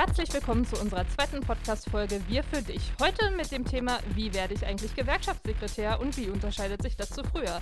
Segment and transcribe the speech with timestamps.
[0.00, 2.90] Herzlich willkommen zu unserer zweiten Podcast-Folge Wir für dich.
[3.02, 7.22] Heute mit dem Thema Wie werde ich eigentlich Gewerkschaftssekretär und wie unterscheidet sich das zu
[7.22, 7.60] früher?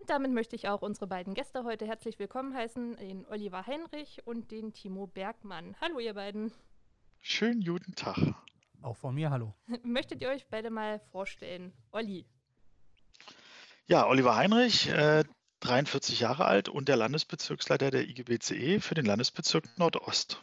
[0.00, 4.26] Und damit möchte ich auch unsere beiden Gäste heute herzlich willkommen heißen, den Oliver Heinrich
[4.26, 5.74] und den Timo Bergmann.
[5.80, 6.52] Hallo ihr beiden.
[7.20, 8.18] Schönen guten Tag.
[8.82, 9.54] Auch von mir, hallo.
[9.82, 11.72] Möchtet ihr euch beide mal vorstellen?
[11.90, 12.26] Olli.
[13.92, 15.22] Ja, Oliver Heinrich, äh,
[15.60, 20.42] 43 Jahre alt und der Landesbezirksleiter der IGBCE für den Landesbezirk Nordost.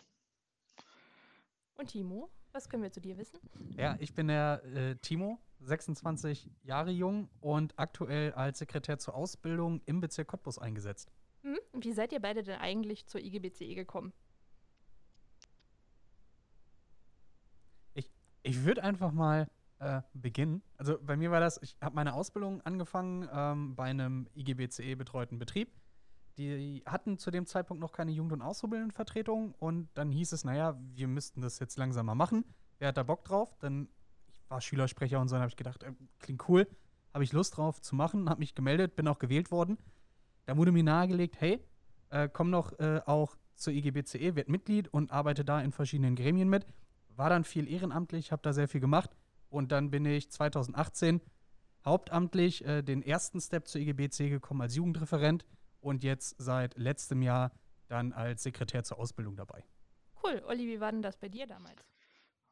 [1.73, 3.39] Und Timo, was können wir zu dir wissen?
[3.75, 9.81] Ja, ich bin der äh, Timo, 26 Jahre jung und aktuell als Sekretär zur Ausbildung
[9.87, 11.11] im Bezirk Cottbus eingesetzt.
[11.41, 11.57] Hm?
[11.71, 14.13] Und wie seid ihr beide denn eigentlich zur IGBCE gekommen?
[17.95, 18.11] Ich,
[18.43, 19.47] ich würde einfach mal
[19.79, 20.61] äh, beginnen.
[20.77, 25.39] Also bei mir war das, ich habe meine Ausbildung angefangen ähm, bei einem IGBCE betreuten
[25.39, 25.73] Betrieb.
[26.37, 30.77] Die hatten zu dem Zeitpunkt noch keine Jugend- und Auszubildendenvertretung und dann hieß es, naja,
[30.93, 32.45] wir müssten das jetzt langsam mal machen.
[32.77, 33.57] Wer hat da Bock drauf?
[33.59, 33.89] Dann,
[34.27, 36.67] ich war Schülersprecher und so, dann habe ich gedacht, äh, klingt cool,
[37.13, 39.77] habe ich Lust drauf zu machen, habe mich gemeldet, bin auch gewählt worden.
[40.45, 41.63] Da wurde mir nahegelegt, hey,
[42.09, 46.49] äh, komm doch äh, auch zur IGBCE, werd Mitglied und arbeite da in verschiedenen Gremien
[46.49, 46.65] mit.
[47.15, 49.15] War dann viel ehrenamtlich, habe da sehr viel gemacht
[49.49, 51.21] und dann bin ich 2018
[51.85, 55.45] hauptamtlich äh, den ersten Step zur IGBC gekommen als Jugendreferent
[55.81, 57.51] und jetzt seit letztem Jahr
[57.87, 59.63] dann als Sekretär zur Ausbildung dabei.
[60.23, 60.43] Cool.
[60.45, 61.81] Olli, wie war denn das bei dir damals?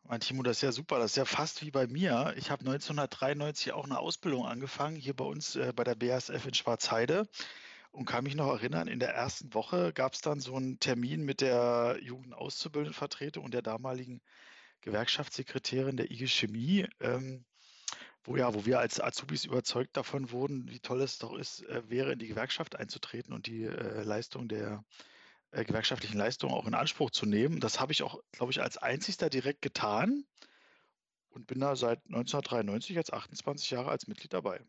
[0.03, 0.99] Mein Timo, das ist ja super.
[0.99, 2.33] Das ist ja fast wie bei mir.
[2.37, 6.53] Ich habe 1993 auch eine Ausbildung angefangen, hier bei uns äh, bei der BASF in
[6.53, 7.27] Schwarzheide.
[7.91, 11.25] Und kann mich noch erinnern, in der ersten Woche gab es dann so einen Termin
[11.25, 14.21] mit der Jugendauszubildendenvertretung und der damaligen
[14.87, 17.43] Gewerkschaftssekretärin der IG Chemie, ähm,
[18.23, 21.89] wo ja, wo wir als Azubis überzeugt davon wurden, wie toll es doch ist, äh,
[21.89, 24.85] wäre, in die Gewerkschaft einzutreten und die äh, Leistung der
[25.51, 27.59] äh, gewerkschaftlichen Leistungen auch in Anspruch zu nehmen.
[27.59, 30.23] Das habe ich auch, glaube ich, als einzigster direkt getan
[31.29, 34.61] und bin da seit 1993 jetzt 28 Jahre als Mitglied dabei.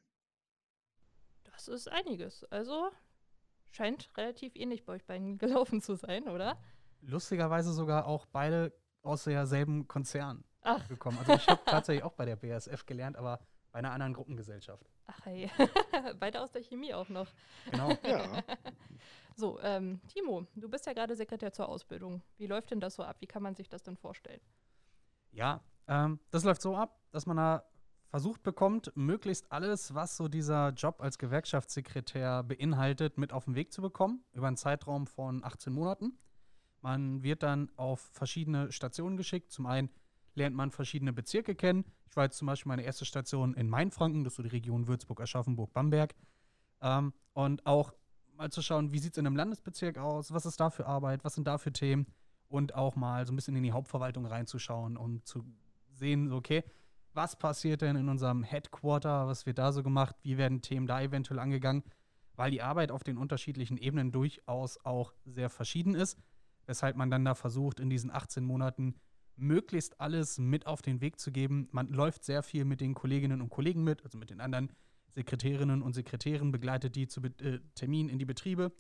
[1.45, 2.43] Das ist einiges.
[2.45, 2.91] Also
[3.71, 6.61] scheint relativ ähnlich bei euch beiden gelaufen zu sein, oder?
[7.03, 8.73] Lustigerweise sogar auch beide
[9.09, 10.87] aus derselben Konzern Ach.
[10.89, 11.19] gekommen.
[11.19, 13.41] Also ich habe tatsächlich auch bei der BASF gelernt, aber
[13.73, 14.89] bei einer anderen Gruppengesellschaft.
[15.07, 15.51] Ach hey,
[16.21, 17.29] beide aus der Chemie auch noch.
[17.71, 17.91] Genau.
[18.05, 18.23] Ja.
[19.35, 22.23] So, ähm, Timo, du bist ja gerade Sekretär zur Ausbildung.
[22.39, 23.19] Wie läuft denn das so ab?
[23.21, 24.41] Wie kann man sich das denn vorstellen?
[25.31, 27.63] Ja, ähm, das läuft so ab, dass man da
[28.09, 33.73] versucht bekommt, möglichst alles, was so dieser Job als Gewerkschaftssekretär beinhaltet, mit auf den Weg
[33.73, 36.19] zu bekommen, über einen Zeitraum von 18 Monaten.
[36.81, 39.51] Man wird dann auf verschiedene Stationen geschickt.
[39.51, 39.91] Zum einen
[40.35, 41.85] lernt man verschiedene Bezirke kennen.
[42.09, 44.87] Ich war jetzt zum Beispiel meine erste Station in Mainfranken, das ist so die Region
[44.87, 46.15] Würzburg, Aschaffenburg, Bamberg.
[46.81, 47.93] Ähm, und auch
[48.35, 51.25] mal zu schauen, wie sieht es in einem Landesbezirk aus, was ist da für Arbeit,
[51.25, 52.07] was sind da für Themen?
[52.49, 55.45] Und auch mal so ein bisschen in die Hauptverwaltung reinzuschauen und zu
[55.91, 56.65] sehen, okay,
[57.13, 61.03] was passiert denn in unserem Headquarter, was wird da so gemacht, wie werden Themen da
[61.03, 61.83] eventuell angegangen,
[62.37, 66.17] weil die Arbeit auf den unterschiedlichen Ebenen durchaus auch sehr verschieden ist
[66.69, 68.95] weshalb man dann da versucht, in diesen 18 Monaten
[69.37, 71.69] möglichst alles mit auf den Weg zu geben.
[71.73, 74.71] Man läuft sehr viel mit den Kolleginnen und Kollegen mit, also mit den anderen
[75.15, 78.73] Sekretärinnen und Sekretären, begleitet die zu äh, Terminen in die Betriebe.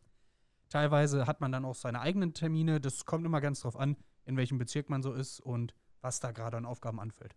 [0.69, 2.81] Teilweise hat man dann auch seine eigenen Termine.
[2.81, 3.97] Das kommt immer ganz drauf an,
[4.27, 7.34] in welchem Bezirk man so ist und was da gerade an Aufgaben anfällt.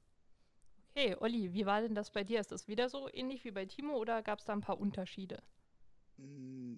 [0.94, 2.42] Okay, Olli, wie war denn das bei dir?
[2.42, 5.42] Ist das wieder so ähnlich wie bei Timo oder gab es da ein paar Unterschiede?
[6.18, 6.71] Hm,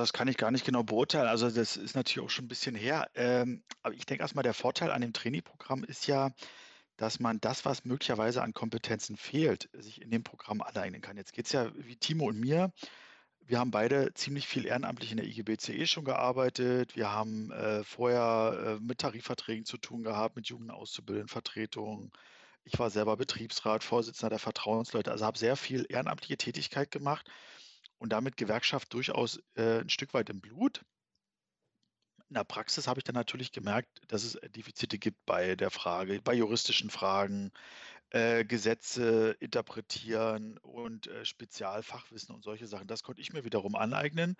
[0.00, 1.28] das kann ich gar nicht genau beurteilen.
[1.28, 3.08] Also das ist natürlich auch schon ein bisschen her.
[3.14, 6.30] Ähm, aber ich denke erstmal, der Vorteil an dem Trainee-Programm ist ja,
[6.96, 11.16] dass man das, was möglicherweise an Kompetenzen fehlt, sich in dem Programm aneignen kann.
[11.16, 12.72] Jetzt geht es ja wie Timo und mir.
[13.46, 16.96] Wir haben beide ziemlich viel ehrenamtlich in der IGBCE schon gearbeitet.
[16.96, 22.10] Wir haben äh, vorher äh, mit Tarifverträgen zu tun gehabt, mit Jugendauszubildendenvertretungen.
[22.64, 27.28] Ich war selber Betriebsrat, Vorsitzender der Vertrauensleute, also habe sehr viel ehrenamtliche Tätigkeit gemacht
[28.04, 30.84] und damit Gewerkschaft durchaus äh, ein Stück weit im Blut.
[32.28, 36.20] In der Praxis habe ich dann natürlich gemerkt, dass es Defizite gibt bei der Frage,
[36.22, 37.50] bei juristischen Fragen,
[38.10, 42.86] äh, Gesetze interpretieren und äh, Spezialfachwissen und solche Sachen.
[42.88, 44.36] Das konnte ich mir wiederum aneignen.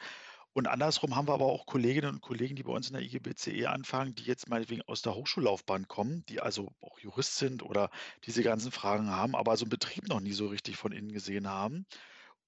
[0.53, 3.71] Und andersrum haben wir aber auch Kolleginnen und Kollegen, die bei uns in der IGBCE
[3.71, 7.89] anfangen, die jetzt meinetwegen aus der Hochschullaufbahn kommen, die also auch Jurist sind oder
[8.25, 11.49] diese ganzen Fragen haben, aber so einen Betrieb noch nie so richtig von innen gesehen
[11.49, 11.87] haben.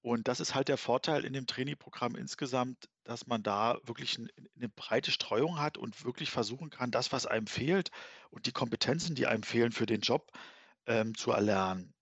[0.07, 4.29] Und das ist halt der Vorteil in dem Trainee-Programm insgesamt, dass man da wirklich 'n
[4.55, 7.91] 'ne breite Streuung hat und wirklich versuchen kann, das, was einem fehlt
[8.31, 10.31] und die Kompetenzen, die einem fehlen für den Job,
[10.87, 11.93] ähm, zu erlernen.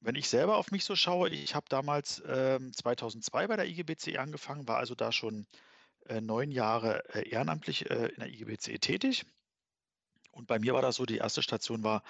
[0.00, 4.18] wenn ich selber auf mich so schaue, ich habe damals ähm, 2002 bei der IGBCE
[4.18, 5.46] angefangen, war also da schon
[6.08, 9.26] äh, neun Jahre äh, ehrenamtlich äh, in der IGBCE tätig.
[10.32, 12.02] Und bei mir war das so, die erste Station war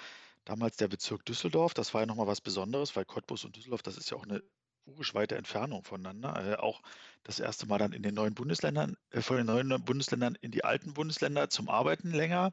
[0.44, 1.75] damals der Bezirk Düsseldorf.
[1.75, 4.43] Das war ja nochmal was Besonderes, weil Cottbus und Düsseldorf, das ist ja auch eine
[4.86, 6.52] urisch weite Entfernung voneinander.
[6.52, 6.82] Äh, auch
[7.22, 10.64] das erste Mal dann in den neuen Bundesländern, äh, von den neuen Bundesländern in die
[10.64, 12.52] alten Bundesländer zum Arbeiten länger.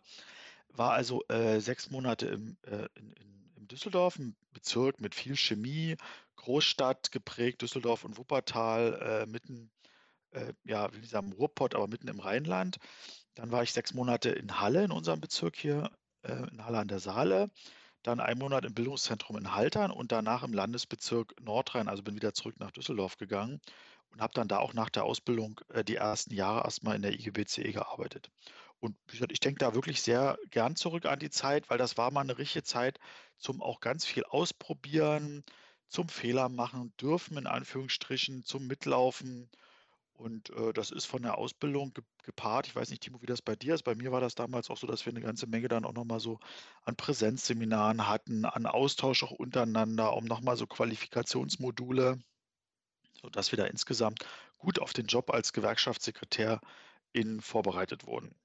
[0.69, 5.35] War also äh, sechs Monate im, äh, in, in, in Düsseldorf, ein Bezirk mit viel
[5.35, 5.97] Chemie,
[6.37, 9.69] Großstadt geprägt, Düsseldorf und Wuppertal, äh, mitten,
[10.31, 12.77] äh, ja, wie gesagt, im Ruhrpott, aber mitten im Rheinland.
[13.35, 15.89] Dann war ich sechs Monate in Halle, in unserem Bezirk hier,
[16.23, 17.49] in Halle an der Saale
[18.03, 22.33] dann einen Monat im Bildungszentrum in Haltern und danach im Landesbezirk Nordrhein, also bin wieder
[22.33, 23.61] zurück nach Düsseldorf gegangen
[24.11, 27.13] und habe dann da auch nach der Ausbildung äh, die ersten Jahre erstmal in der
[27.13, 28.29] IGBCE gearbeitet.
[28.79, 32.21] Und ich denke da wirklich sehr gern zurück an die Zeit, weil das war mal
[32.21, 32.99] eine richtige Zeit
[33.37, 35.43] zum auch ganz viel ausprobieren,
[35.87, 39.51] zum Fehler machen dürfen, in Anführungsstrichen, zum Mitlaufen
[40.21, 42.67] und äh, das ist von der Ausbildung ge gepaart.
[42.67, 43.81] Ich weiß nicht, Timo, wie das bei dir ist.
[43.81, 46.19] Bei mir war das damals auch so, dass wir eine ganze Menge dann auch nochmal
[46.19, 46.39] so
[46.83, 52.19] an Präsenzseminaren hatten, an Austausch auch untereinander, um nochmal so Qualifikationsmodule,
[53.19, 54.23] sodass wir da insgesamt
[54.59, 56.61] gut auf den Job als Gewerkschaftssekretär
[57.11, 58.35] in vorbereitet wurden.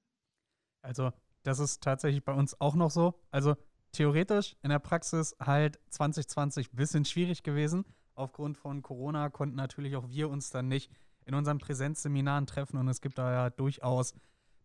[0.81, 1.11] Also,
[1.43, 3.13] das ist tatsächlich bei uns auch noch so.
[3.29, 3.55] Also,
[3.91, 7.85] theoretisch in der Praxis halt 2020 ein bisschen schwierig gewesen.
[8.15, 10.89] Aufgrund von Corona konnten natürlich auch wir uns dann nicht
[11.27, 14.13] in unseren Präsenzseminaren treffen und es gibt da ja durchaus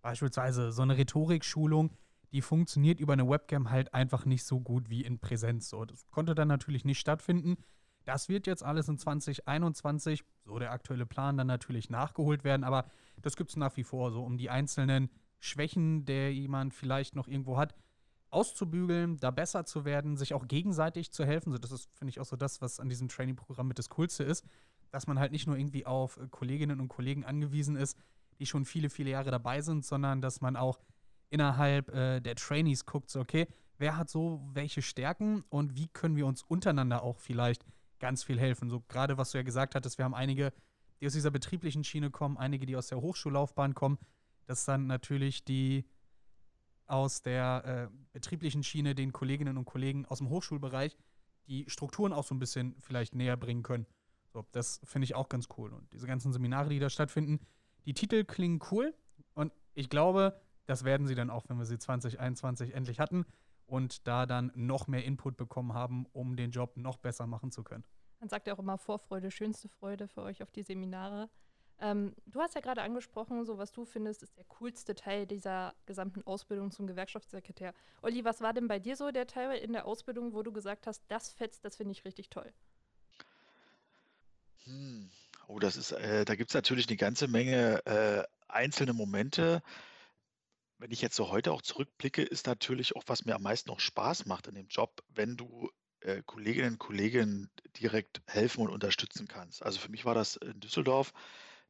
[0.01, 1.91] beispielsweise so eine Rhetorikschulung,
[2.33, 5.69] die funktioniert über eine Webcam halt einfach nicht so gut wie in Präsenz.
[5.69, 7.57] So, das konnte dann natürlich nicht stattfinden.
[8.05, 12.87] Das wird jetzt alles in 2021, so der aktuelle Plan, dann natürlich nachgeholt werden, aber
[13.21, 17.29] das gibt es nach wie vor, so um die einzelnen Schwächen, der jemand vielleicht noch
[17.29, 17.75] irgendwo hat,
[18.31, 21.53] auszubügeln, da besser zu werden, sich auch gegenseitig zu helfen.
[21.53, 24.25] So, das ist, finde ich, auch so das, was an diesem Training-Programm mit das Coolste
[24.25, 24.45] ist,
[24.93, 27.99] dass man halt nicht nur irgendwie auf äh, Kolleginnen und Kollegen angewiesen ist,
[28.39, 30.79] die schon viele, viele Jahre dabei sind, sondern dass man auch
[31.31, 33.49] innerhalb äh, der Trainees guckt, so, okay,
[33.79, 37.65] wer hat so welche Stärken und wie können wir uns untereinander auch vielleicht
[37.99, 38.69] ganz viel helfen.
[38.69, 40.53] So gerade was du ja gesagt hattest, wir haben einige,
[41.01, 43.99] die aus dieser betrieblichen Schiene kommen, einige, die aus der Hochschullaufbahn kommen.
[44.47, 45.85] Das dann natürlich die
[46.87, 50.97] aus der äh, betrieblichen Schiene den Kolleginnen und Kollegen aus dem Hochschulbereich
[51.47, 53.87] die Strukturen auch so ein bisschen vielleicht näher bringen können.
[54.33, 55.73] So, das finde ich auch ganz cool.
[55.73, 57.41] Und diese ganzen Seminare, die da stattfinden,
[57.85, 58.95] die Titel klingen cool
[59.35, 63.25] und ich glaube, das werden sie dann auch, wenn wir sie 2021 endlich hatten
[63.67, 67.63] und da dann noch mehr Input bekommen haben, um den Job noch besser machen zu
[67.63, 67.85] können.
[68.21, 71.29] Man sagt ja auch immer Vorfreude, schönste Freude für euch auf die Seminare.
[71.81, 75.75] Ähm, du hast ja gerade angesprochen, so was du findest, ist der coolste Teil dieser
[75.87, 77.75] gesamten Ausbildung zum Gewerkschaftssekretär.
[78.03, 80.87] Olli, was war denn bei dir so der Teil in der Ausbildung, wo du gesagt
[80.87, 82.53] hast, das fetzt, das finde ich richtig toll?
[84.65, 85.11] Hm.
[85.49, 89.63] Oh, das ist, äh, da gibt es natürlich eine ganze Menge äh, einzelne Momente.
[90.79, 93.81] Wenn ich jetzt so heute auch zurückblicke, ist natürlich auch, was mir am meisten noch
[93.81, 95.71] Spaß macht in dem Job, wenn du
[96.01, 97.51] äh, Kolleginnen und Kollegen
[97.81, 99.63] direkt helfen und unterstützen kannst.
[99.63, 101.13] Also für mich war das in Düsseldorf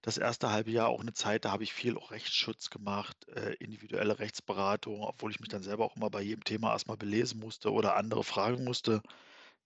[0.03, 3.55] das erste halbe Jahr auch eine Zeit, da habe ich viel auch Rechtsschutz gemacht, äh,
[3.61, 7.71] individuelle Rechtsberatung, obwohl ich mich dann selber auch immer bei jedem Thema erstmal belesen musste
[7.73, 9.01] oder andere fragen musste,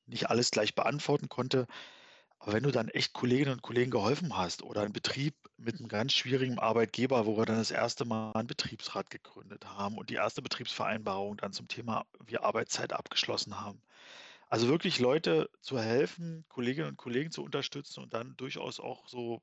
[0.07, 1.67] nicht alles gleich beantworten konnte.
[2.39, 5.89] Aber wenn du dann echt Kolleginnen und Kollegen geholfen hast oder ein Betrieb mit einem
[5.89, 10.15] ganz schwierigen Arbeitgeber, wo wir dann das erste Mal einen Betriebsrat gegründet haben und die
[10.15, 13.83] erste Betriebsvereinbarung dann zum Thema wie Arbeitszeit abgeschlossen haben.
[14.49, 19.43] Also wirklich Leute zu helfen, Kolleginnen und Kollegen zu unterstützen und dann durchaus auch so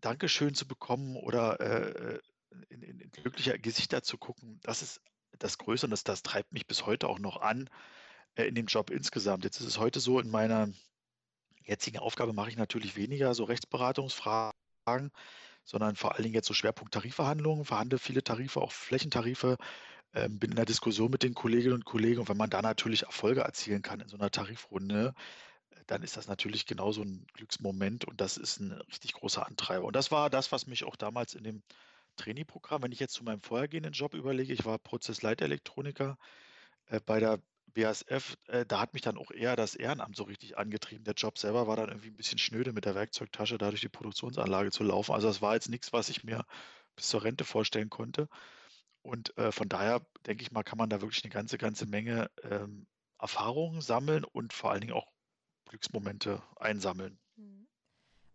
[0.00, 2.18] Dankeschön zu bekommen oder äh,
[2.68, 5.00] in, in, in glückliche Gesichter zu gucken, das ist
[5.38, 7.68] das Größte und das, das treibt mich bis heute auch noch an
[8.34, 9.44] äh, in dem Job insgesamt.
[9.44, 10.68] Jetzt ist es heute so in meiner
[11.66, 15.10] jetzigen Aufgabe mache ich natürlich weniger so Rechtsberatungsfragen,
[15.64, 19.56] sondern vor allen Dingen jetzt so Schwerpunkt Tarifverhandlungen, verhandle viele Tarife, auch Flächentarife,
[20.14, 23.02] ähm, bin in der Diskussion mit den Kolleginnen und Kollegen und wenn man da natürlich
[23.02, 25.14] Erfolge erzielen kann in so einer Tarifrunde,
[25.70, 29.84] äh, dann ist das natürlich genauso ein Glücksmoment und das ist ein richtig großer Antreiber.
[29.84, 31.62] Und das war das, was mich auch damals in dem
[32.16, 36.16] Trainee-Programm, wenn ich jetzt zu meinem vorhergehenden Job überlege, ich war Prozessleiterelektroniker
[36.86, 37.40] äh, bei der
[37.76, 41.04] BASF, äh, da hat mich dann auch eher das Ehrenamt so richtig angetrieben.
[41.04, 43.90] Der Job selber war dann irgendwie ein bisschen schnöde mit der Werkzeugtasche, da durch die
[43.90, 45.12] Produktionsanlage zu laufen.
[45.12, 46.44] Also das war jetzt nichts, was ich mir
[46.96, 48.28] bis zur Rente vorstellen konnte.
[49.02, 52.30] Und äh, von daher denke ich mal, kann man da wirklich eine ganze, ganze Menge
[52.42, 52.86] ähm,
[53.18, 55.12] Erfahrungen sammeln und vor allen Dingen auch
[55.68, 57.18] Glücksmomente einsammeln.
[57.36, 57.68] Mhm.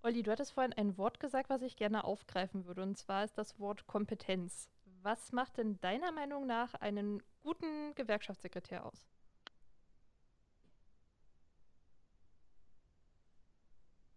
[0.04, 3.38] Olli, du hattest vorhin ein Wort gesagt, was ich gerne aufgreifen würde, und zwar ist
[3.38, 4.70] das Wort Kompetenz.
[5.02, 9.08] Was macht denn deiner Meinung nach einen guten Gewerkschaftssekretär aus?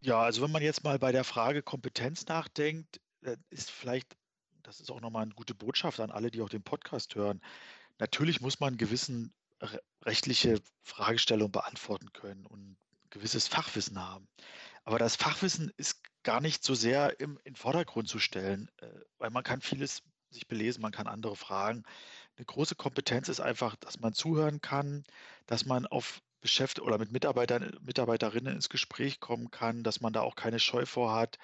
[0.04, 4.18] Ja, also wenn man jetzt mal bei der Frage Kompetenz nachdenkt, äh, ist vielleicht,
[4.62, 7.40] das ist auch nochmal eine gute Botschaft an alle, die auch den Podcast hören.
[7.98, 9.32] Natürlich muss man gewissen
[9.62, 12.76] re rechtliche Fragestellungen beantworten können und
[13.08, 14.28] gewisses Fachwissen haben.
[14.82, 19.30] Aber das Fachwissen ist gar nicht so sehr im, in Vordergrund zu stellen, äh, weil
[19.30, 21.82] man kann vieles sich belesen, man kann andere fragen.
[22.36, 25.04] Eine große Kompetenz ist einfach, dass man zuhören kann,
[25.46, 30.20] dass man auf Beschäft oder mit Mitarbeitern, Mitarbeiterinnen ins Gespräch kommen kann, dass man da
[30.20, 31.38] auch keine Scheu vor hat.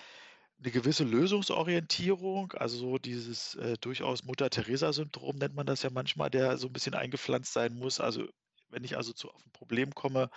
[0.59, 6.59] Eine gewisse Lösungsorientierung, also so dieses äh, durchaus Mutter-Teresa-Syndrom nennt man das ja manchmal, der
[6.59, 7.99] so ein bisschen eingepflanzt sein muss.
[7.99, 8.29] Also
[8.69, 10.29] wenn ich also zu auf ein Problem komme,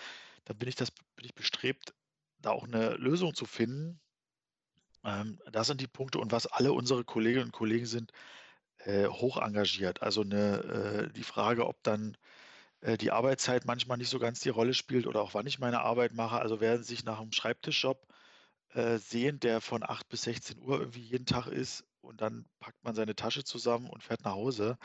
[0.46, 1.94] dann bin ich das bin ich bestrebt,
[2.40, 4.00] da auch eine Lösung zu finden.
[5.04, 8.14] Ähm, das sind die Punkte und was alle unsere Kolleginnen und Kollegen sind,
[8.78, 10.02] äh, hoch engagiert.
[10.02, 12.16] Also eine, äh, die Frage, ob dann
[12.98, 16.14] die Arbeitszeit manchmal nicht so ganz die Rolle spielt oder auch wann ich meine Arbeit
[16.14, 16.40] mache.
[16.40, 18.06] Also wer sich nach einem Schreibtischjob
[18.74, 22.84] äh, sehen, der von 8 bis 16 Uhr irgendwie jeden Tag ist und dann packt
[22.84, 24.78] man seine Tasche zusammen und fährt nach Hause.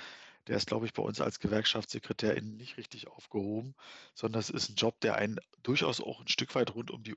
[0.49, 3.75] Der ist, glaube ich, bei uns als Gewerkschaftssekretär nicht richtig aufgehoben,
[4.14, 7.14] sondern es ist ein Job, der einen durchaus auch ein Stück weit rund um die,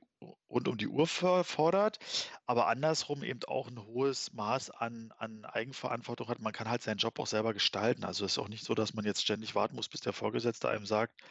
[0.50, 2.00] rund um die Uhr fordert,
[2.46, 6.40] aber andersrum eben auch ein hohes Maß an, an Eigenverantwortung hat.
[6.40, 8.04] Man kann halt seinen Job auch selber gestalten.
[8.04, 10.70] Also es ist auch nicht so, dass man jetzt ständig warten muss, bis der Vorgesetzte
[10.70, 11.22] einem sagt,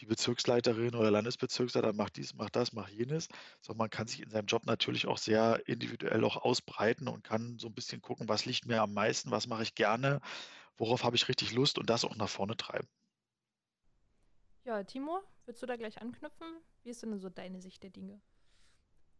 [0.00, 3.28] die Bezirksleiterin oder Landesbezirksleiter macht dies, macht das, macht jenes,
[3.60, 7.58] sondern man kann sich in seinem Job natürlich auch sehr individuell auch ausbreiten und kann
[7.58, 10.20] so ein bisschen gucken, was liegt mir am meisten, was mache ich gerne,
[10.76, 12.88] worauf habe ich richtig Lust und das auch nach vorne treiben.
[14.64, 16.46] Ja, Timo, würdest du da gleich anknüpfen?
[16.82, 18.20] Wie ist denn so deine Sicht der Dinge?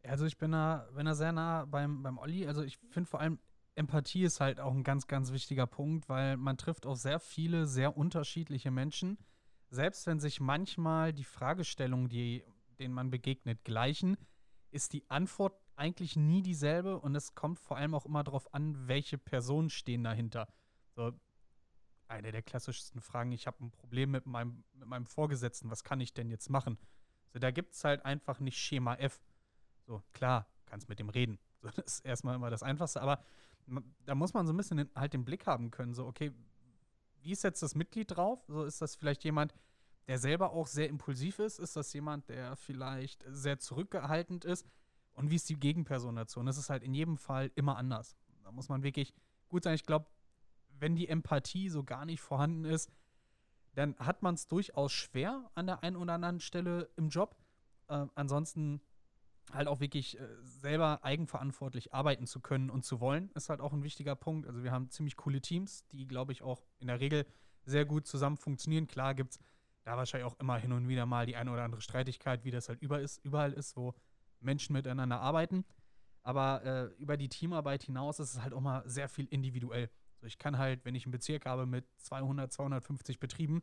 [0.02, 2.46] Also ich bin da, bin da sehr nah beim, beim Olli.
[2.46, 3.38] Also ich finde vor allem
[3.76, 7.66] Empathie ist halt auch ein ganz, ganz wichtiger Punkt, weil man trifft auf sehr viele,
[7.66, 9.18] sehr unterschiedliche Menschen.
[9.68, 12.42] Selbst wenn sich manchmal die Fragestellungen, die,
[12.78, 14.16] denen man begegnet, gleichen,
[14.70, 18.88] ist die Antwort eigentlich nie dieselbe und es kommt vor allem auch immer darauf an,
[18.88, 20.48] welche Personen stehen dahinter.
[20.94, 21.12] So,
[22.08, 26.00] eine der klassischsten Fragen, ich habe ein Problem mit meinem, mit meinem Vorgesetzten, was kann
[26.00, 26.78] ich denn jetzt machen?
[27.32, 29.20] So, da gibt es halt einfach nicht Schema F.
[29.86, 31.38] So, klar, kannst mit dem reden.
[31.62, 33.18] So, das ist erstmal immer das Einfachste, aber
[34.04, 35.94] da muss man so ein bisschen den, halt den Blick haben können.
[35.94, 36.32] So, okay,
[37.22, 38.44] wie ist jetzt das Mitglied drauf?
[38.46, 39.54] So, ist das vielleicht jemand,
[40.06, 41.58] der selber auch sehr impulsiv ist?
[41.58, 44.66] Ist das jemand, der vielleicht sehr zurückgehalten ist?
[45.14, 46.40] Und wie ist die Gegenperson dazu?
[46.40, 48.16] Und das ist halt in jedem Fall immer anders.
[48.44, 49.14] Da muss man wirklich
[49.48, 49.74] gut sein.
[49.74, 50.06] Ich glaube,
[50.78, 52.90] wenn die Empathie so gar nicht vorhanden ist,
[53.74, 57.36] dann hat man es durchaus schwer an der einen oder anderen Stelle im Job.
[57.88, 58.80] Äh, ansonsten
[59.52, 63.72] halt auch wirklich äh, selber eigenverantwortlich arbeiten zu können und zu wollen, ist halt auch
[63.72, 64.46] ein wichtiger Punkt.
[64.46, 67.26] Also wir haben ziemlich coole Teams, die, glaube ich, auch in der Regel
[67.64, 68.86] sehr gut zusammen funktionieren.
[68.86, 69.38] Klar gibt es
[69.84, 72.68] da wahrscheinlich auch immer hin und wieder mal die eine oder andere Streitigkeit, wie das
[72.68, 73.94] halt über ist, überall ist, wo
[74.40, 75.64] Menschen miteinander arbeiten.
[76.22, 79.90] Aber äh, über die Teamarbeit hinaus ist es halt auch mal sehr viel individuell.
[80.26, 83.62] Ich kann halt, wenn ich einen Bezirk habe mit 200, 250 Betrieben,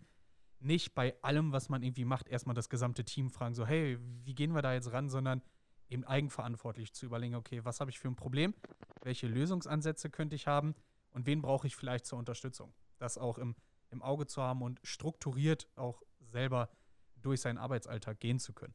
[0.60, 4.34] nicht bei allem, was man irgendwie macht, erstmal das gesamte Team fragen, so, hey, wie
[4.34, 5.42] gehen wir da jetzt ran, sondern
[5.90, 8.54] eben eigenverantwortlich zu überlegen, okay, was habe ich für ein Problem,
[9.02, 10.76] welche Lösungsansätze könnte ich haben
[11.12, 12.74] und wen brauche ich vielleicht zur Unterstützung.
[12.98, 13.56] Das auch im,
[13.90, 16.70] im Auge zu haben und strukturiert auch selber
[17.22, 18.74] durch seinen Arbeitsalltag gehen zu können.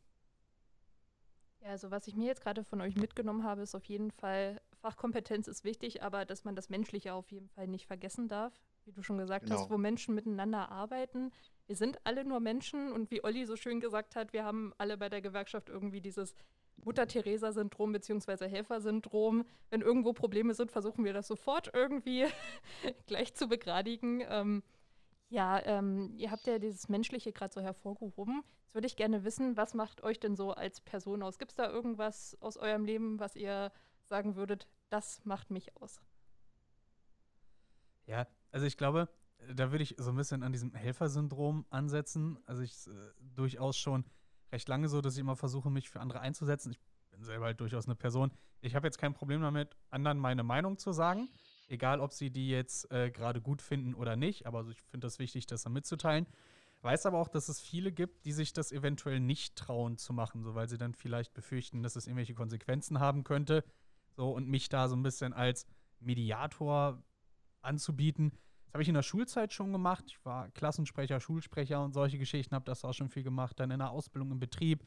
[1.60, 4.60] Ja, also was ich mir jetzt gerade von euch mitgenommen habe, ist auf jeden Fall,
[4.80, 8.52] Fachkompetenz ist wichtig, aber dass man das Menschliche auf jeden Fall nicht vergessen darf.
[8.84, 9.60] Wie du schon gesagt genau.
[9.60, 11.30] hast, wo Menschen miteinander arbeiten.
[11.66, 14.96] Wir sind alle nur Menschen und wie Olli so schön gesagt hat, wir haben alle
[14.96, 16.34] bei der Gewerkschaft irgendwie dieses
[16.84, 18.48] Mutter-Theresa-Syndrom bzw.
[18.48, 19.44] Helfer-Syndrom.
[19.70, 22.26] Wenn irgendwo Probleme sind, versuchen wir das sofort irgendwie
[23.06, 24.22] gleich zu begradigen.
[24.28, 24.62] Ähm,
[25.28, 28.42] ja, ähm, ihr habt ja dieses Menschliche gerade so hervorgehoben.
[28.64, 31.38] Jetzt würde ich gerne wissen, was macht euch denn so als Person aus?
[31.38, 33.70] Gibt es da irgendwas aus eurem Leben, was ihr
[34.08, 36.00] sagen würdet, das macht mich aus?
[38.06, 39.08] Ja, also ich glaube,
[39.54, 42.38] da würde ich so ein bisschen an diesem Helfersyndrom ansetzen.
[42.46, 44.04] Also ich äh, durchaus schon
[44.50, 46.72] recht lange so, dass ich immer versuche, mich für andere einzusetzen.
[46.72, 48.32] Ich bin selber halt durchaus eine Person.
[48.60, 51.28] Ich habe jetzt kein Problem damit, anderen meine Meinung zu sagen.
[51.68, 55.18] Egal, ob sie die jetzt äh, gerade gut finden oder nicht, aber ich finde das
[55.18, 56.26] wichtig, das dann mitzuteilen.
[56.80, 60.42] Weiß aber auch, dass es viele gibt, die sich das eventuell nicht trauen zu machen,
[60.44, 63.64] so weil sie dann vielleicht befürchten, dass es irgendwelche Konsequenzen haben könnte.
[64.18, 65.64] So und mich da so ein bisschen als
[66.00, 67.00] Mediator
[67.62, 68.32] anzubieten.
[68.64, 70.06] Das habe ich in der Schulzeit schon gemacht.
[70.08, 73.60] Ich war Klassensprecher, Schulsprecher und solche Geschichten, habe das auch schon viel gemacht.
[73.60, 74.84] Dann in der Ausbildung im Betrieb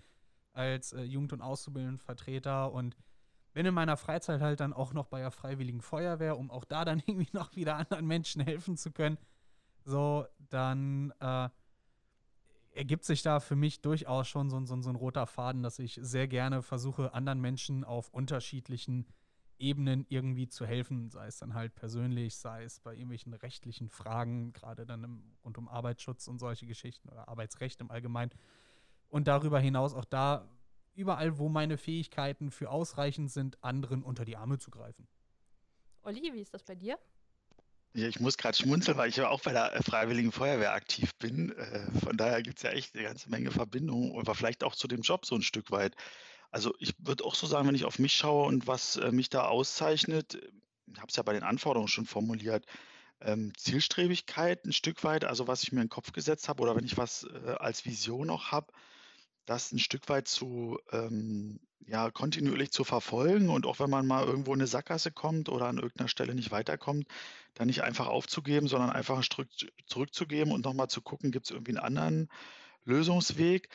[0.52, 2.98] als äh, Jugend- und Auszubildendenvertreter und
[3.54, 6.84] bin in meiner Freizeit halt dann auch noch bei der Freiwilligen Feuerwehr, um auch da
[6.84, 9.18] dann irgendwie noch wieder anderen Menschen helfen zu können.
[9.86, 11.48] So, dann, äh,
[12.74, 16.00] ergibt sich da für mich durchaus schon so, so, so ein roter Faden, dass ich
[16.02, 19.06] sehr gerne versuche, anderen Menschen auf unterschiedlichen
[19.62, 24.54] Ebenen irgendwie zu helfen, sei es dann halt persönlich, sei es bei irgendwelchen rechtlichen Fragen,
[24.54, 28.32] gerade dann im, rund um Arbeitsschutz und solche Geschichten oder Arbeitsrecht im Allgemeinen.
[29.10, 30.50] Und darüber hinaus auch da,
[30.96, 35.08] überall, wo meine Fähigkeiten für ausreichend sind, anderen unter die Arme zu greifen.
[36.04, 36.98] Olli, wie ist das bei dir?
[37.94, 41.52] Ja, ich muss gerade schmunzeln, weil ich ja auch bei der Freiwilligen Feuerwehr aktiv bin.
[41.58, 44.88] Äh, von daher gibt es ja echt eine ganze Menge Verbindungen, aber vielleicht auch zu
[44.88, 45.96] dem Job so ein Stück weit.
[46.52, 49.30] Also ich würde auch so sagen, wenn ich auf mich schaue und was äh, mich
[49.30, 50.36] da auszeichnet,
[50.88, 52.66] ich habe es ja bei den Anforderungen schon formuliert,
[53.22, 56.76] ähm, Zielstrebigkeit ein Stück weit, also was ich mir in den Kopf gesetzt habe oder
[56.76, 58.74] wenn ich was äh, als Vision auch habe,
[59.46, 64.26] das ein Stück weit zu, ähm, ja, kontinuierlich zu verfolgen und auch wenn man mal
[64.26, 67.08] irgendwo in eine Sackgasse kommt oder an irgendeiner Stelle nicht weiterkommt,
[67.54, 69.50] dann nicht einfach aufzugeben, sondern einfach ein Stück
[69.86, 72.30] zurückzugeben und nochmal zu gucken, gibt es irgendwie einen anderen
[72.86, 73.70] Lösungsweg.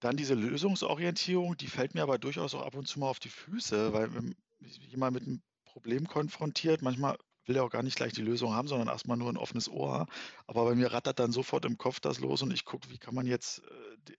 [0.00, 3.28] Dann diese Lösungsorientierung, die fällt mir aber durchaus auch ab und zu mal auf die
[3.28, 7.16] Füße, weil wenn mich jemand mit einem Problem konfrontiert, manchmal
[7.46, 10.06] will er auch gar nicht gleich die Lösung haben, sondern erstmal nur ein offenes Ohr.
[10.46, 13.14] Aber bei mir rattert dann sofort im Kopf das los und ich gucke, wie kann
[13.14, 13.62] man jetzt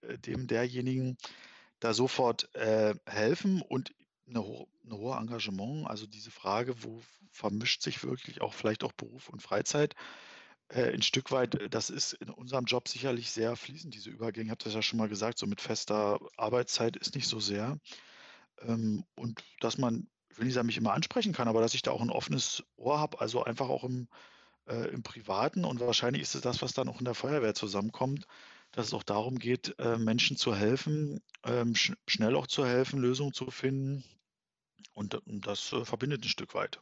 [0.02, 1.18] äh, dem derjenigen
[1.80, 3.94] da sofort äh, helfen und
[4.28, 8.92] eine, ho eine hohe Engagement, also diese Frage, wo vermischt sich wirklich auch vielleicht auch
[8.92, 9.96] Beruf und Freizeit,
[10.74, 14.46] ein Stück weit, äh, das ist in unserem Job sicherlich sehr fließend, diese Übergänge.
[14.48, 17.78] Ich habe das ja schon mal gesagt, so mit fester Arbeitszeit ist nicht so sehr.
[18.62, 21.82] Ähm, und dass man, ich will nicht sagen, mich immer ansprechen kann, aber dass ich
[21.82, 24.08] da auch ein offenes Ohr habe, also einfach auch im,
[24.68, 25.66] äh, im Privaten.
[25.66, 28.26] Und wahrscheinlich ist es das, was dann auch in der Feuerwehr zusammenkommt,
[28.72, 33.00] dass es auch darum geht, äh, Menschen zu helfen, ähm, sch schnell auch zu helfen,
[33.00, 34.04] Lösungen zu finden.
[34.94, 36.80] Und, und das äh, verbindet ein Stück weit.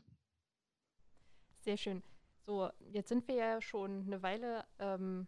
[1.61, 2.03] Sehr schön.
[2.49, 5.27] So, jetzt sind wir ja schon eine Weile ähm,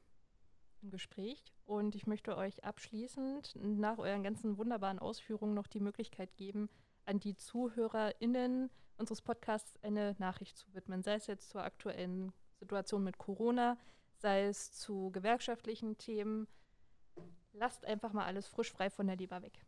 [0.81, 6.35] im Gespräch und ich möchte euch abschließend nach euren ganzen wunderbaren Ausführungen noch die Möglichkeit
[6.35, 6.67] geben,
[7.05, 13.03] an die ZuhörerInnen unseres Podcasts eine Nachricht zu widmen, sei es jetzt zur aktuellen Situation
[13.03, 13.77] mit Corona,
[14.17, 16.47] sei es zu gewerkschaftlichen Themen.
[17.53, 19.63] Lasst einfach mal alles frisch frei von der Leber weg.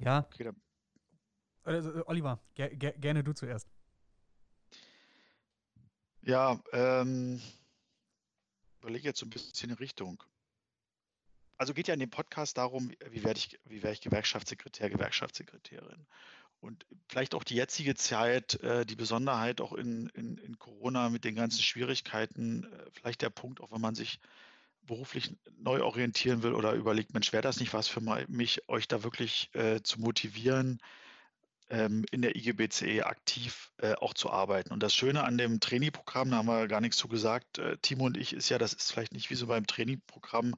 [0.00, 0.28] Ja.
[0.32, 0.52] Okay,
[1.64, 3.75] also, Oliver, ger ger gerne du zuerst.
[6.26, 7.40] Ja, ähm,
[8.80, 10.20] überlege jetzt so ein bisschen in Richtung.
[11.56, 16.04] Also geht ja in dem Podcast darum, wie werde ich, wie werde ich Gewerkschaftssekretär, Gewerkschaftssekretärin.
[16.58, 21.22] Und vielleicht auch die jetzige Zeit, äh, die Besonderheit auch in, in, in Corona mit
[21.22, 24.18] den ganzen Schwierigkeiten, äh, vielleicht der Punkt, auch wenn man sich
[24.82, 29.04] beruflich neu orientieren will oder überlegt, Mensch, wäre das nicht was für mich, euch da
[29.04, 30.80] wirklich äh, zu motivieren,
[31.68, 34.72] ähm, in der IGBCE aktiv äh, auch zu arbeiten.
[34.72, 38.06] Und das Schöne an dem Trainingprogramm, da haben wir gar nichts zu gesagt, äh, Timo
[38.06, 40.54] und ich, ist ja, das ist vielleicht nicht wie so beim Trainingprogramm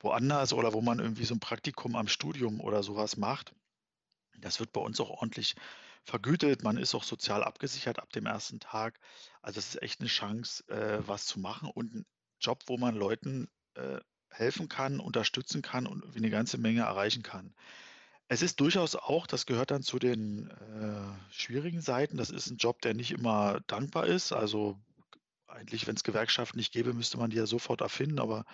[0.00, 3.54] woanders oder wo man irgendwie so ein Praktikum am Studium oder sowas macht.
[4.38, 5.56] Das wird bei uns auch ordentlich
[6.04, 6.62] vergütet.
[6.62, 8.98] Man ist auch sozial abgesichert ab dem ersten Tag.
[9.42, 12.06] Also es ist echt eine Chance, äh, was zu machen und ein
[12.40, 13.48] Job, wo man Leuten
[14.30, 17.54] helfen kann, unterstützen kann und eine ganze Menge erreichen kann.
[18.28, 22.16] Es ist durchaus auch, das gehört dann zu den äh, schwierigen Seiten.
[22.16, 24.32] Das ist ein Job, der nicht immer dankbar ist.
[24.32, 24.76] Also
[25.46, 28.18] eigentlich, wenn es Gewerkschaften nicht gäbe, müsste man die ja sofort erfinden.
[28.18, 28.44] Aber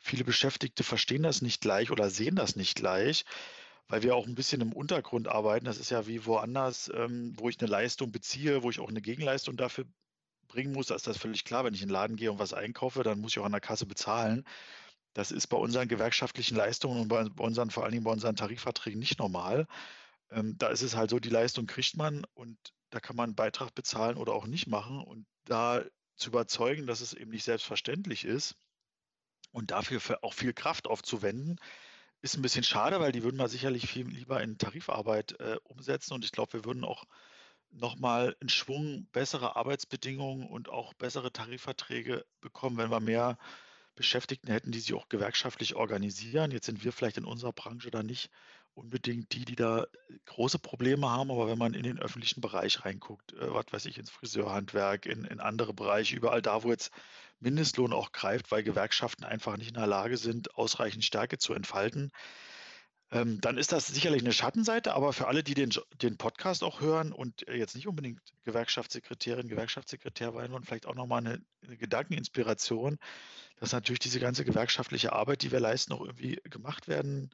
[0.00, 3.24] viele Beschäftigte verstehen das nicht gleich oder sehen das nicht gleich,
[3.86, 5.64] weil wir auch ein bisschen im Untergrund arbeiten.
[5.64, 9.00] Das ist ja wie woanders, ähm, wo ich eine Leistung beziehe, wo ich auch eine
[9.00, 9.84] Gegenleistung dafür
[10.48, 10.88] bringen muss.
[10.88, 11.64] Da ist das völlig klar.
[11.64, 13.60] Wenn ich in den Laden gehe und was einkaufe, dann muss ich auch an der
[13.60, 14.44] Kasse bezahlen.
[15.12, 19.00] Das ist bei unseren gewerkschaftlichen Leistungen und bei, unseren, vor allen Dingen bei unseren Tarifverträgen
[19.00, 19.66] nicht normal.
[20.30, 22.56] Ähm, da ist es halt so, die Leistung kriegt man und
[22.90, 25.00] da kann man einen Beitrag bezahlen oder auch nicht machen.
[25.00, 25.82] Und da
[26.16, 28.56] zu überzeugen, dass es eben nicht selbstverständlich ist
[29.52, 31.58] und dafür auch viel Kraft aufzuwenden,
[32.22, 36.12] ist ein bisschen schade, weil die würden wir sicherlich viel lieber in Tarifarbeit äh, umsetzen.
[36.12, 37.04] Und ich glaube, wir würden auch
[37.70, 43.38] nochmal einen Schwung bessere Arbeitsbedingungen und auch bessere Tarifverträge bekommen, wenn wir mehr
[44.00, 46.52] Beschäftigten hätten, die sich auch gewerkschaftlich organisieren.
[46.52, 48.30] Jetzt sind wir vielleicht in unserer Branche da nicht
[48.72, 49.86] unbedingt die, die da
[50.24, 53.98] große Probleme haben, aber wenn man in den öffentlichen Bereich reinguckt, äh, was weiß ich,
[53.98, 56.92] ins Friseurhandwerk, in, in andere Bereiche, überall da, wo jetzt
[57.40, 62.10] Mindestlohn auch greift, weil Gewerkschaften einfach nicht in der Lage sind, ausreichend Stärke zu entfalten,
[63.12, 65.70] ähm, dann ist das sicherlich eine Schattenseite, aber für alle, die den,
[66.00, 71.18] den Podcast auch hören und jetzt nicht unbedingt Gewerkschaftssekretärin, Gewerkschaftssekretär sein wollen, vielleicht auch nochmal
[71.18, 72.98] eine, eine Gedankeninspiration,
[73.56, 77.30] dass natürlich diese ganze gewerkschaftliche Arbeit, die wir leisten, auch irgendwie gemacht werden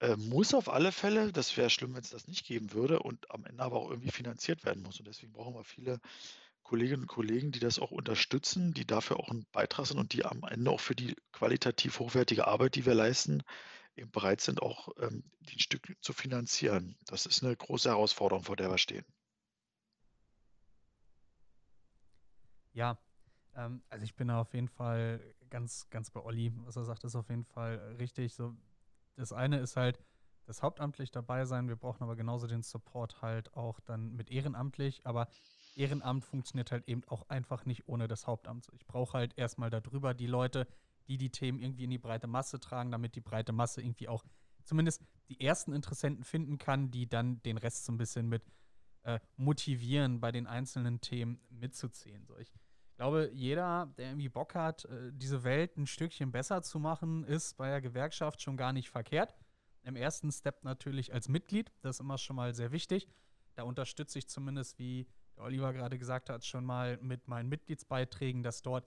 [0.00, 1.32] äh, muss auf alle Fälle.
[1.32, 4.10] Das wäre schlimm, wenn es das nicht geben würde und am Ende aber auch irgendwie
[4.10, 4.98] finanziert werden muss.
[4.98, 6.00] Und deswegen brauchen wir viele
[6.62, 10.24] Kolleginnen und Kollegen, die das auch unterstützen, die dafür auch ein Beitrag sind und die
[10.24, 13.42] am Ende auch für die qualitativ hochwertige Arbeit, die wir leisten,
[14.00, 16.96] eben bereit sind, auch ähm, die ein Stück zu finanzieren.
[17.06, 19.04] Das ist eine große Herausforderung, vor der wir stehen.
[22.72, 22.98] Ja,
[23.54, 26.52] ähm, also ich bin da auf jeden Fall ganz, ganz bei Olli.
[26.64, 28.34] Was er sagt, ist auf jeden Fall richtig.
[28.34, 28.56] So,
[29.16, 29.98] das eine ist halt
[30.46, 31.68] das hauptamtlich dabei sein.
[31.68, 35.00] Wir brauchen aber genauso den Support halt auch dann mit ehrenamtlich.
[35.04, 35.28] Aber
[35.76, 38.68] Ehrenamt funktioniert halt eben auch einfach nicht ohne das Hauptamt.
[38.72, 40.66] Ich brauche halt erstmal darüber die Leute,
[41.10, 44.24] die die Themen irgendwie in die breite Masse tragen, damit die breite Masse irgendwie auch
[44.62, 48.44] zumindest die ersten Interessenten finden kann, die dann den Rest so ein bisschen mit
[49.02, 52.24] äh, motivieren, bei den einzelnen Themen mitzuziehen.
[52.26, 52.52] So, ich
[52.94, 57.56] glaube, jeder, der irgendwie Bock hat, äh, diese Welt ein Stückchen besser zu machen, ist
[57.56, 59.34] bei der Gewerkschaft schon gar nicht verkehrt.
[59.82, 63.08] Im ersten Step natürlich als Mitglied, das ist immer schon mal sehr wichtig.
[63.56, 68.44] Da unterstütze ich zumindest, wie der Oliver gerade gesagt hat, schon mal mit meinen Mitgliedsbeiträgen,
[68.44, 68.86] dass dort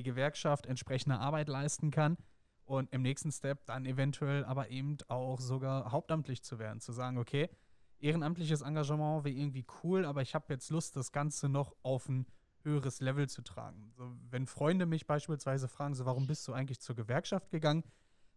[0.00, 2.16] die Gewerkschaft entsprechende Arbeit leisten kann
[2.64, 7.18] und im nächsten Step dann eventuell aber eben auch sogar hauptamtlich zu werden, zu sagen,
[7.18, 7.50] okay,
[7.98, 12.26] ehrenamtliches Engagement wäre irgendwie cool, aber ich habe jetzt Lust, das Ganze noch auf ein
[12.62, 13.92] höheres Level zu tragen.
[13.94, 17.84] So, wenn Freunde mich beispielsweise fragen, so, warum bist du eigentlich zur Gewerkschaft gegangen?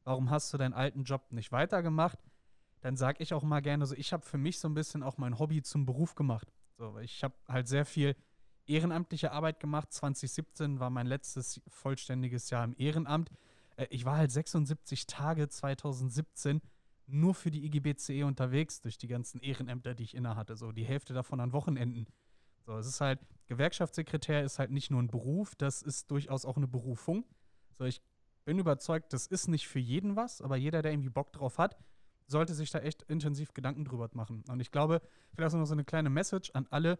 [0.03, 2.19] Warum hast du deinen alten Job nicht weitergemacht?
[2.81, 5.17] Dann sage ich auch mal gerne so, ich habe für mich so ein bisschen auch
[5.17, 6.51] mein Hobby zum Beruf gemacht.
[6.77, 8.17] So, ich habe halt sehr viel
[8.65, 9.91] ehrenamtliche Arbeit gemacht.
[9.91, 13.29] 2017 war mein letztes vollständiges Jahr im Ehrenamt.
[13.75, 16.61] Äh, ich war halt 76 Tage 2017
[17.07, 20.55] nur für die IGBCE unterwegs durch die ganzen Ehrenämter, die ich innehatte.
[20.55, 22.07] So die Hälfte davon an Wochenenden.
[22.65, 26.55] So, es ist halt, Gewerkschaftssekretär ist halt nicht nur ein Beruf, das ist durchaus auch
[26.55, 27.25] eine Berufung.
[27.71, 28.01] So, ich
[28.45, 31.77] bin überzeugt, das ist nicht für jeden was, aber jeder, der irgendwie Bock drauf hat,
[32.27, 34.43] sollte sich da echt intensiv Gedanken drüber machen.
[34.47, 35.01] Und ich glaube,
[35.35, 36.97] vielleicht noch so eine kleine Message an alle,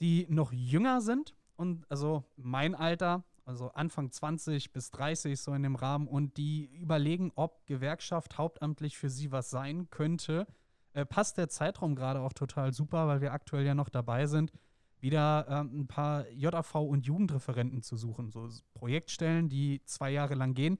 [0.00, 1.34] die noch jünger sind.
[1.56, 6.06] Und also mein Alter, also Anfang 20 bis 30 so in dem Rahmen.
[6.06, 10.46] Und die überlegen, ob Gewerkschaft hauptamtlich für sie was sein könnte,
[10.92, 14.52] äh, passt der Zeitraum gerade auch total super, weil wir aktuell ja noch dabei sind,
[15.00, 18.30] wieder ähm, ein paar JAV und Jugendreferenten zu suchen.
[18.30, 20.78] So Projektstellen, die zwei Jahre lang gehen,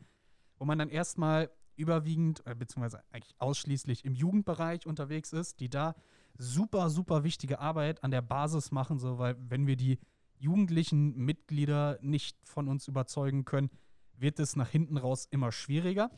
[0.58, 5.94] wo man dann erstmal überwiegend, äh, beziehungsweise eigentlich ausschließlich im Jugendbereich unterwegs ist, die da
[6.38, 9.98] super, super wichtige Arbeit an der Basis machen, so, weil wenn wir die
[10.38, 13.70] jugendlichen Mitglieder nicht von uns überzeugen können,
[14.16, 16.10] wird es nach hinten raus immer schwieriger.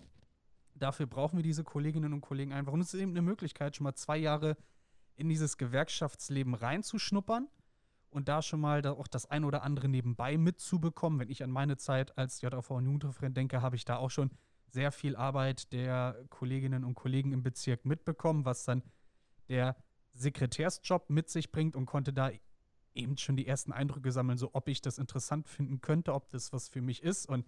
[0.74, 2.72] Dafür brauchen wir diese Kolleginnen und Kollegen einfach.
[2.72, 4.56] Und es ist eben eine Möglichkeit, schon mal zwei Jahre
[5.16, 7.48] in dieses Gewerkschaftsleben reinzuschnuppern
[8.11, 11.18] und da schon mal auch das ein oder andere nebenbei mitzubekommen.
[11.18, 14.30] Wenn ich an meine Zeit als JV und Jugendreferent denke, habe ich da auch schon
[14.68, 18.83] sehr viel Arbeit der Kolleginnen und Kollegen im Bezirk mitbekommen, was dann
[19.48, 19.76] der
[20.20, 22.30] Sekretärsjob mit sich bringt und konnte da
[22.94, 26.52] eben schon die ersten Eindrücke sammeln, so ob ich das interessant finden könnte, ob das
[26.52, 27.26] was für mich ist.
[27.26, 27.46] Und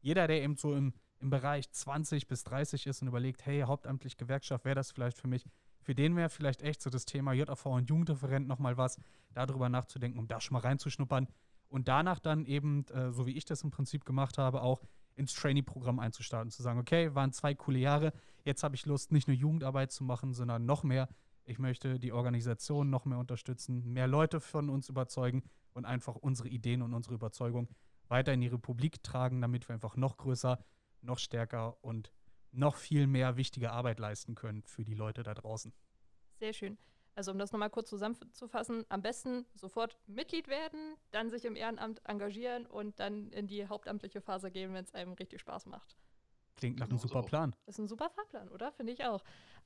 [0.00, 4.16] jeder, der eben so im, im Bereich 20 bis 30 ist und überlegt, hey, hauptamtlich
[4.16, 5.44] Gewerkschaft, wäre das vielleicht für mich,
[5.80, 8.98] für den wäre vielleicht echt so das Thema JAV und Jugendreferent nochmal was,
[9.32, 11.28] darüber nachzudenken, um da schon mal reinzuschnuppern.
[11.68, 14.82] Und danach dann eben, äh, so wie ich das im Prinzip gemacht habe, auch
[15.14, 18.12] ins Trainee-Programm einzustarten, zu sagen, okay, waren zwei coole Jahre,
[18.44, 21.08] jetzt habe ich Lust, nicht nur Jugendarbeit zu machen, sondern noch mehr
[21.44, 26.48] ich möchte die Organisation noch mehr unterstützen, mehr Leute von uns überzeugen und einfach unsere
[26.48, 27.68] Ideen und unsere Überzeugung
[28.08, 30.64] weiter in die Republik tragen, damit wir einfach noch größer,
[31.00, 32.12] noch stärker und
[32.52, 35.72] noch viel mehr wichtige Arbeit leisten können für die Leute da draußen.
[36.38, 36.78] Sehr schön.
[37.14, 42.00] Also um das nochmal kurz zusammenzufassen, am besten sofort Mitglied werden, dann sich im Ehrenamt
[42.04, 45.96] engagieren und dann in die hauptamtliche Phase gehen, wenn es einem richtig Spaß macht.
[46.56, 47.54] Klingt nach einem genau super Plan.
[47.66, 48.72] Ist ein super Fahrplan, oder?
[48.72, 49.22] Finde ich auch.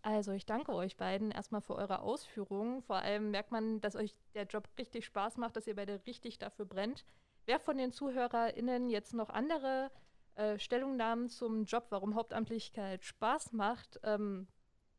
[0.07, 2.81] Also ich danke euch beiden erstmal für eure Ausführungen.
[2.81, 6.38] Vor allem merkt man, dass euch der Job richtig Spaß macht, dass ihr beide richtig
[6.38, 7.05] dafür brennt.
[7.45, 9.90] Wer von den ZuhörerInnen jetzt noch andere
[10.37, 14.47] äh, Stellungnahmen zum Job, warum Hauptamtlichkeit Spaß macht, ähm,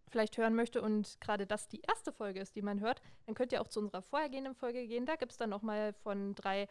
[0.10, 3.54] vielleicht hören möchte und gerade das die erste Folge ist, die man hört, dann könnt
[3.54, 5.06] ihr auch zu unserer vorhergehenden Folge gehen.
[5.06, 6.68] Da gibt es dann nochmal von drei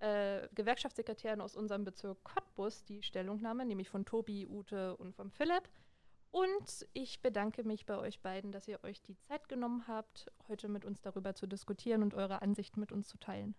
[0.00, 5.70] äh, Gewerkschaftssekretären aus unserem Bezirk Cottbus die Stellungnahme, nämlich von Tobi, Ute und von Philipp.
[6.30, 10.68] Und ich bedanke mich bei euch beiden, dass ihr euch die Zeit genommen habt, heute
[10.68, 13.54] mit uns darüber zu diskutieren und eure Ansichten mit uns zu teilen.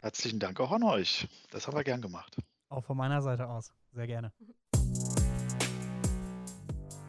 [0.00, 1.28] Herzlichen Dank auch an euch.
[1.50, 2.36] Das haben wir gern gemacht.
[2.68, 3.72] Auch von meiner Seite aus.
[3.92, 4.32] Sehr gerne.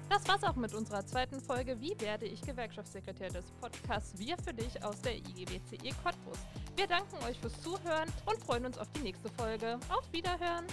[0.10, 4.54] Das war's auch mit unserer zweiten Folge Wie werde ich Gewerkschaftssekretär des Podcasts Wir für
[4.54, 6.40] dich aus der IGBCE Cottbus.
[6.76, 9.78] Wir danken euch fürs Zuhören und freuen uns auf die nächste Folge.
[9.90, 10.66] Auf Wiederhören!